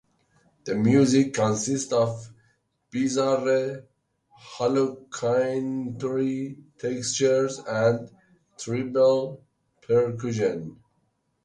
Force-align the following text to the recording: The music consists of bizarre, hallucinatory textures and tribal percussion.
The 0.63 0.73
music 0.73 1.31
consists 1.35 1.93
of 1.93 2.27
bizarre, 2.89 3.83
hallucinatory 4.31 6.57
textures 6.79 7.59
and 7.67 8.09
tribal 8.57 9.43
percussion. 9.81 10.79